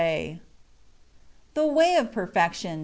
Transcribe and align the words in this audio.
THE 1.53 1.67
WAY 1.67 1.95
OF 1.95 2.11
PERFECTION. 2.11 2.79